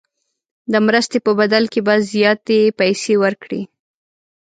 د 0.71 0.73
مرستې 0.85 1.17
په 1.25 1.31
بدل 1.39 1.63
کې 1.73 1.79
به 1.87 1.95
زیاتې 2.11 2.59
پیسې 2.79 3.13
ورکړي. 3.23 3.61